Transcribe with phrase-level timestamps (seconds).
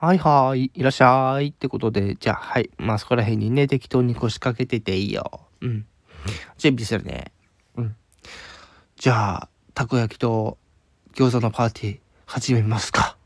[0.00, 1.48] はいはい、いらっしゃい。
[1.48, 2.70] ってことで、じゃあ、はい。
[2.78, 5.40] まあ、そこら辺にね、適当に腰掛けてていいよ。
[5.60, 5.86] うん。
[6.56, 7.32] 準備するね。
[7.74, 7.96] うん。
[8.94, 10.56] じゃあ、たこ焼きと
[11.16, 13.17] 餃子のパーティー始めますか。